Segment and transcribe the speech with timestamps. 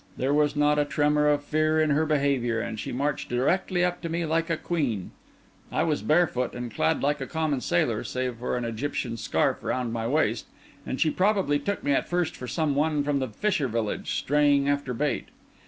[0.17, 4.01] There was not a tremor of fear in her behaviour, and she marched directly up
[4.01, 5.11] to me like a queen.
[5.71, 9.93] I was barefoot, and clad like a common sailor, save for an Egyptian scarf round
[9.93, 10.47] my waist;
[10.87, 14.67] and she probably took me at first for some one from the fisher village, straying
[14.67, 15.27] after bait.